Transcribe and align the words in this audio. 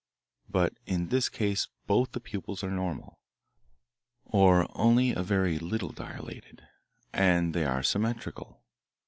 But 0.49 0.73
in 0.87 1.09
this 1.09 1.29
case 1.29 1.67
both 1.85 2.13
the 2.13 2.19
pupils 2.19 2.63
are 2.63 2.71
normal, 2.71 3.19
or 4.25 4.65
only 4.75 5.11
a 5.11 5.21
very 5.21 5.59
little 5.59 5.91
dilated, 5.91 6.67
and 7.13 7.53
they 7.53 7.65
are 7.65 7.83
symmetrical. 7.83 8.63